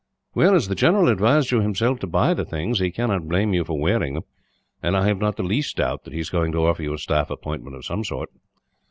[0.33, 3.63] "Well, as the general advised you himself to buy the things, he cannot blame you
[3.63, 4.23] for wearing them;
[4.81, 6.97] and I have not the least doubt that he is going to offer you a
[6.97, 8.31] staff appointment of some sort."